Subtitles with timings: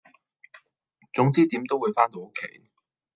[1.13, 2.63] 總之點都會番到屋企